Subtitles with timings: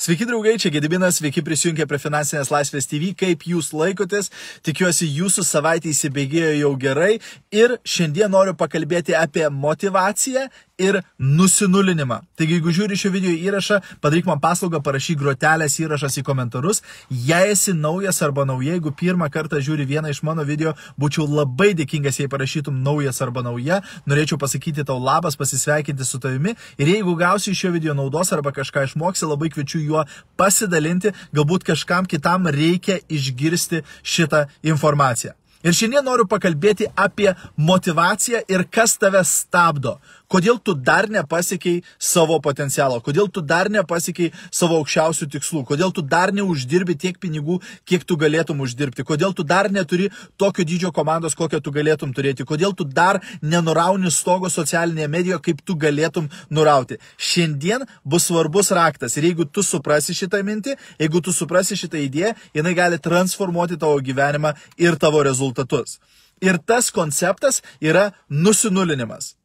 [0.00, 4.30] Sveiki draugai, čia Gedibinas, sveiki prisijungę prie Finansinės laisvės TV, kaip jūs laikotės,
[4.64, 7.12] tikiuosi jūsų savaitė įsibėgėjo jau gerai.
[7.52, 10.48] Ir šiandien noriu pakalbėti apie motivaciją
[10.82, 12.20] ir nusinulinimą.
[12.38, 16.82] Taigi, jeigu žiūri šio video įrašą, padaryk man paslaugą, parašyk grotelės įrašas į komentarus.
[17.10, 21.72] Jei esi naujas arba nauja, jeigu pirmą kartą žiūri vieną iš mano video, būčiau labai
[21.78, 23.82] dėkingas, jei parašytum naujas arba nauja.
[24.10, 28.54] Norėčiau pasakyti tau labas, pasisveikinti su tavimi ir jeigu gausi iš šio video naudos arba
[28.54, 30.06] kažką išmoksi, labai kviečiu juo
[30.40, 35.36] pasidalinti, galbūt kažkam kitam reikia išgirsti šitą informaciją.
[35.62, 39.98] Ir šiandien noriu pakalbėti apie motivaciją ir kas tave stabdo.
[40.32, 46.00] Kodėl tu dar nepasiekiai savo potencialo, kodėl tu dar nepasiekiai savo aukščiausių tikslų, kodėl tu
[46.02, 50.08] dar neuždirbi tiek pinigų, kiek tu galėtum uždirbti, kodėl tu dar neturi
[50.40, 55.60] tokio dydžio komandos, kokią tu galėtum turėti, kodėl tu dar nenurauni stogo socialinėje medijoje, kaip
[55.68, 56.96] tu galėtum nurauti.
[57.20, 59.18] Šiandien bus svarbus raktas.
[59.20, 64.00] Ir jeigu tu suprasi šitą mintį, jeigu tu suprasi šitą idėją, jinai gali transformuoti tavo
[64.00, 65.20] gyvenimą ir tavo
[65.52, 66.00] rezultatus.
[66.40, 69.36] Ir tas konceptas yra nusinulinimas.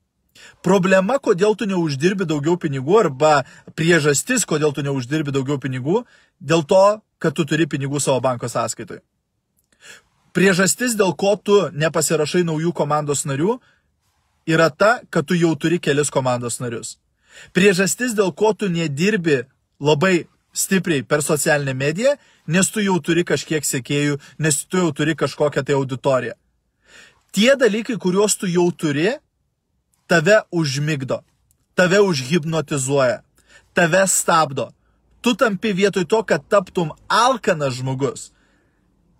[0.62, 6.06] Problema, kodėl tu neuždirbi daugiau pinigų arba priežastis, kodėl tu neuždirbi daugiau pinigų,
[6.40, 9.02] dėl to, kad tu turi pinigų savo banko sąskaitoje.
[10.34, 13.60] Priežastis, dėl ko tu nepasirašai naujų komandos narių,
[14.46, 16.98] yra ta, kad tu jau turi kelis komandos narius.
[17.54, 19.48] Priežastis, dėl ko tu nedirbi
[19.82, 22.16] labai stipriai per socialinę mediją,
[22.48, 26.36] nes tu jau turi kažkiek sekėjų, nes tu jau turi kažkokią tai auditoriją.
[27.32, 29.12] Tie dalykai, kuriuos tu jau turi,
[30.08, 31.22] tave užmigdo,
[31.76, 33.22] tave užhipnotizuoja,
[33.74, 34.72] tave stabdo.
[35.22, 38.32] Tu tampi vietoj to, kad taptum alkanas žmogus,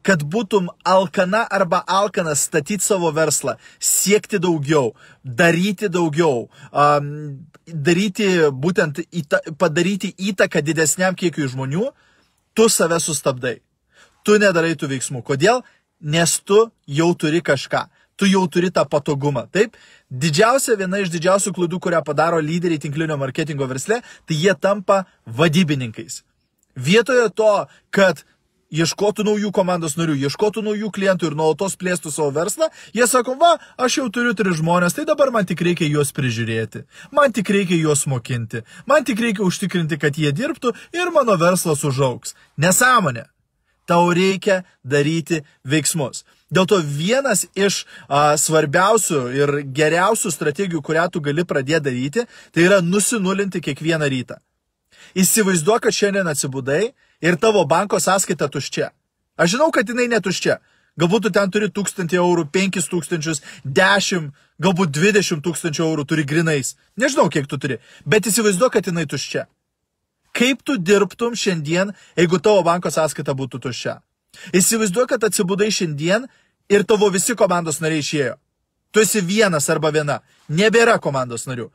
[0.08, 7.10] kad būtum alkana arba alkanas statyti savo verslą, siekti daugiau, daryti daugiau, um,
[7.68, 8.30] daryti
[8.64, 11.90] būtent, įta, padaryti įtaką didesniam kiekiui žmonių,
[12.56, 13.58] tu save sustabdai.
[14.24, 15.24] Tu nedarai tų veiksmų.
[15.28, 15.62] Kodėl?
[16.00, 19.46] Nes tu jau turi kažką tu jau turi tą patogumą.
[19.54, 19.76] Taip,
[20.10, 26.24] didžiausia viena iš didžiausių klaidų, kurią padaro lyderiai tinklinio marketingo versle, tai jie tampa vadybininkais.
[26.74, 27.52] Vietoje to,
[27.94, 28.24] kad
[28.74, 33.56] ieškotų naujų komandos narių, ieškotų naujų klientų ir nuolatos plėstų savo verslą, jie sako, va,
[33.80, 36.84] aš jau turiu tris žmonės, tai dabar man tik reikia juos prižiūrėti,
[37.16, 41.86] man tik reikia juos mokinti, man tik reikia užtikrinti, kad jie dirbtų ir mano verslas
[41.88, 42.36] užauks.
[42.58, 43.28] Nesąmonė.
[43.88, 46.26] Tau reikia daryti veiksmus.
[46.52, 52.68] Dėl to vienas iš a, svarbiausių ir geriausių strategijų, kurią tu gali pradėti daryti, tai
[52.68, 54.42] yra nusinulinti kiekvieną rytą.
[55.16, 56.92] Įsivaizduok, kad šiandien atsibudai
[57.22, 58.92] ir tavo banko sąskaita tuščia.
[59.38, 60.58] Aš žinau, kad jinai netuščia.
[60.98, 66.74] Galbūt tu ten turi 1000 eurų, 5000, 10, galbūt 20 tūkstančių eurų turi grinais.
[66.98, 69.46] Nežinau, kiek tu turi, bet įsivaizduok, kad jinai tuščia.
[70.38, 74.00] Kaip tu dirbtum šiandien, jeigu tavo banko sąskaita būtų tuščia?
[74.58, 76.28] Įsivaizduoju, kad atsibudai šiandien
[76.70, 78.36] ir tavo visi komandos nariai išėjo.
[78.92, 80.22] Tu esi vienas arba viena.
[80.50, 81.70] Nebėra komandos narių.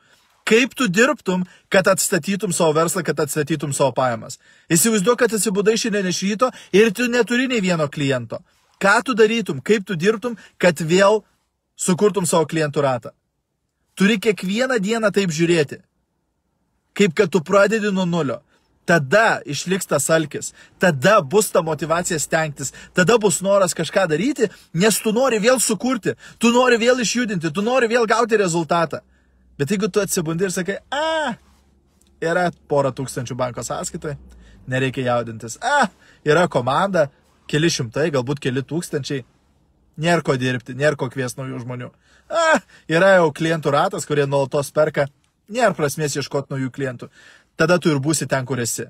[0.44, 4.38] Kaip tu dirbtum, kad atstatytum savo verslą, kad atstatytum savo pajamas?
[4.72, 8.42] Įsivaizduoju, kad atsibudai šiandien iš ryto ir tu neturi nei vieno kliento.
[8.82, 11.22] Ką tu darytum, kaip tu dirbtum, kad vėl
[11.78, 13.14] sukurtum savo klientų ratą?
[13.94, 15.78] Turi kiekvieną dieną taip žiūrėti.
[16.92, 18.42] Kaip kad tu pradedi nuo nulio
[18.84, 24.98] tada išliks tas alkis, tada bus ta motivacija stengtis, tada bus noras kažką daryti, nes
[24.98, 29.02] tu nori vėl sukurti, tu nori vėl išjudinti, tu nori vėl gauti rezultatą.
[29.58, 31.34] Bet jeigu tu atsibundi ir sakai, a,
[32.22, 34.16] yra pora tūkstančių banko sąskaitoje,
[34.70, 35.88] nereikia jaudintis, a,
[36.26, 37.08] yra komanda,
[37.50, 39.24] keli šimtai, galbūt keli tūkstančiai,
[40.02, 41.90] nėra ko dirbti, nėra ko kvies naujų žmonių.
[42.32, 45.06] A, yra jau klientų ratas, kurie nuolatos perka,
[45.52, 47.10] nėra prasmės ieškoti naujų klientų
[47.56, 48.88] tada tu ir būsi ten, kur esi.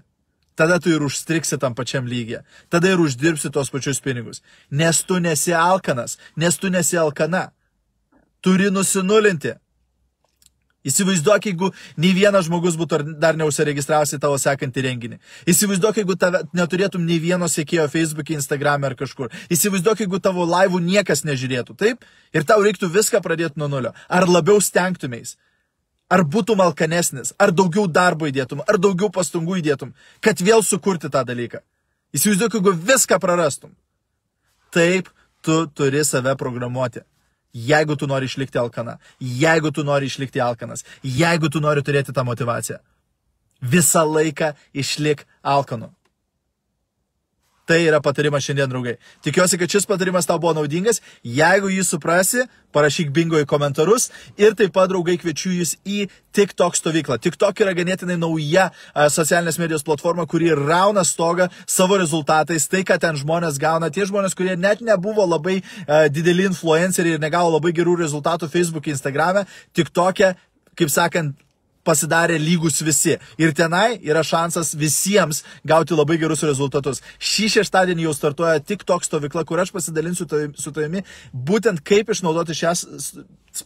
[0.57, 2.43] Tada tu ir užstriksi tam pačiam lygiai.
[2.69, 4.43] Tada ir uždirbsi tos pačius pinigus.
[4.71, 7.51] Nes tu nesi alkanas, nes tu nesi alkana.
[8.45, 9.55] Turi nusinulinti.
[10.83, 11.69] Įsivaizduok, jeigu
[12.03, 15.19] nei vienas žmogus būtų dar neusiregistravęs į tavo sekantį renginį.
[15.47, 19.31] Įsivaizduok, jeigu tave, neturėtum nei vieno sėkėjo Facebook'e, Instagram'e ar kažkur.
[19.55, 22.03] Įsivaizduok, jeigu tavo laivų niekas nežiūrėtų, taip?
[22.35, 23.95] Ir tau reiktų viską pradėti nuo nulio.
[24.11, 25.37] Ar labiau stengtumės?
[26.13, 31.23] Ar būtum alkanesnis, ar daugiau darbo įdėtum, ar daugiau pastangų įdėtum, kad vėl sukurti tą
[31.25, 31.63] dalyką.
[32.13, 33.71] Įsivaizduok, jeigu viską prarastum.
[34.75, 35.09] Taip
[35.47, 37.07] tu turi save programuoti.
[37.53, 42.25] Jeigu tu nori išlikti alkana, jeigu tu nori išlikti alkanas, jeigu tu nori turėti tą
[42.25, 42.79] motivaciją.
[43.61, 45.93] Visą laiką išlik alkanu.
[47.69, 48.97] Tai yra patarimas šiandien, draugai.
[49.23, 50.99] Tikiuosi, kad šis patarimas tau buvo naudingas.
[51.23, 52.43] Jeigu jį suprasi,
[52.75, 54.09] parašyk bingo į komentarus.
[54.41, 57.21] Ir taip pat, draugai, kviečiu jūs į TikTok stovyklą.
[57.23, 58.67] TikTok yra ganėtinai nauja
[59.15, 62.67] socialinės medijos platforma, kuri rauna stogą savo rezultatais.
[62.73, 67.23] Tai, ką ten žmonės gauna, tie žmonės, kurie net nebuvo labai a, dideli influenceriai ir
[67.23, 69.45] negavo labai gerų rezultatų Facebook, Instagram,
[69.79, 70.35] TikTok'e,
[70.75, 71.39] kaip sakant,
[71.87, 73.19] pasidarė lygus visi.
[73.39, 77.03] Ir tenai yra šansas visiems gauti labai gerus rezultatus.
[77.19, 82.75] Šį šeštadienį jau startuoja TikTok stovykla, kur aš pasidalinsiu su tavimi būtent kaip išnaudoti šią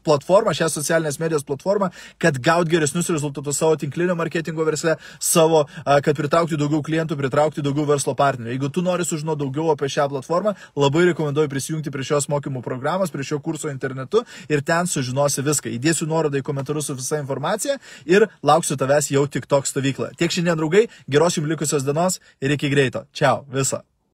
[0.06, 1.90] platformą, šią socialinės medijos platformą,
[2.22, 7.86] kad gaut geresnius rezultatus savo tinklinio marketingo versle, savo, kad pritraukti daugiau klientų, pritraukti daugiau
[7.88, 8.54] verslo partnerių.
[8.54, 13.12] Jeigu tu nori sužinoti daugiau apie šią platformą, labai rekomenduoju prisijungti prie šios mokymų programos,
[13.14, 15.72] prie šio kurso internetu ir ten sužinosi viską.
[15.78, 20.16] Įdėsiu nuorodą į komentarus su visa informacija ir lauksiu tavęs jau tik tok stovykloje.
[20.20, 23.06] Tiek šiandien, draugai, geros jums likusios dienos ir iki greito.
[23.12, 23.82] Čiau, viso.